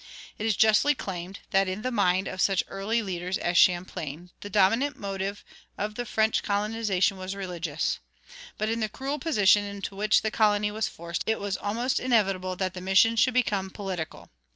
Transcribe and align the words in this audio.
It 0.39 0.47
is 0.47 0.55
justly 0.57 0.95
claimed 0.95 1.41
that 1.51 1.67
in 1.67 1.83
the 1.83 1.91
mind 1.91 2.27
of 2.27 2.41
such 2.41 2.63
early 2.69 3.03
leaders 3.03 3.37
as 3.37 3.55
Champlain 3.55 4.31
the 4.39 4.49
dominant 4.49 4.97
motive 4.97 5.43
of 5.77 5.93
the 5.93 6.07
French 6.07 6.41
colonization 6.41 7.17
was 7.17 7.35
religious; 7.35 7.99
but 8.57 8.67
in 8.67 8.79
the 8.79 8.89
cruel 8.89 9.19
position 9.19 9.63
into 9.63 9.95
which 9.95 10.23
the 10.23 10.31
colony 10.31 10.71
was 10.71 10.87
forced 10.87 11.23
it 11.27 11.39
was 11.39 11.55
almost 11.55 11.99
inevitable 11.99 12.55
that 12.55 12.73
the 12.73 12.81
missions 12.81 13.19
should 13.19 13.35
become 13.35 13.69
political. 13.69 14.31